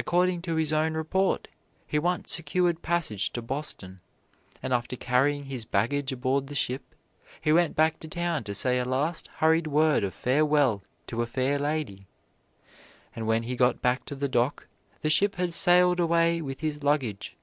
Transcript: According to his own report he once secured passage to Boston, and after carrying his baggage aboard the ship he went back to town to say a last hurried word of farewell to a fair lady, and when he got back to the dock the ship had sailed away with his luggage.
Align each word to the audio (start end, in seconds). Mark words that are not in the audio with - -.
According 0.00 0.42
to 0.42 0.56
his 0.56 0.72
own 0.72 0.94
report 0.94 1.46
he 1.86 1.96
once 1.96 2.32
secured 2.32 2.82
passage 2.82 3.30
to 3.34 3.40
Boston, 3.40 4.00
and 4.64 4.72
after 4.72 4.96
carrying 4.96 5.44
his 5.44 5.64
baggage 5.64 6.10
aboard 6.10 6.48
the 6.48 6.56
ship 6.56 6.82
he 7.40 7.52
went 7.52 7.76
back 7.76 8.00
to 8.00 8.08
town 8.08 8.42
to 8.42 8.52
say 8.52 8.80
a 8.80 8.84
last 8.84 9.28
hurried 9.36 9.68
word 9.68 10.02
of 10.02 10.12
farewell 10.12 10.82
to 11.06 11.22
a 11.22 11.26
fair 11.28 11.56
lady, 11.56 12.08
and 13.14 13.28
when 13.28 13.44
he 13.44 13.54
got 13.54 13.80
back 13.80 14.04
to 14.06 14.16
the 14.16 14.28
dock 14.28 14.66
the 15.02 15.08
ship 15.08 15.36
had 15.36 15.52
sailed 15.52 16.00
away 16.00 16.42
with 16.42 16.58
his 16.58 16.82
luggage. 16.82 17.36